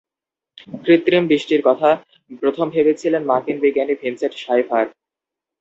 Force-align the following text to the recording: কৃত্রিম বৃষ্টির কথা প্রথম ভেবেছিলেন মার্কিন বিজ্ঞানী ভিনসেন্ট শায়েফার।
কৃত্রিম 0.83 1.23
বৃষ্টির 1.27 1.61
কথা 1.67 1.89
প্রথম 2.41 2.65
ভেবেছিলেন 2.75 3.21
মার্কিন 3.29 3.57
বিজ্ঞানী 3.63 3.93
ভিনসেন্ট 4.01 4.33
শায়েফার। 4.43 4.85